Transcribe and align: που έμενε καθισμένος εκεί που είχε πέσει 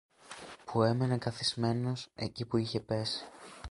που 0.65 0.81
έμενε 0.81 1.17
καθισμένος 1.17 2.07
εκεί 2.15 2.45
που 2.45 2.57
είχε 2.57 2.79
πέσει 2.79 3.25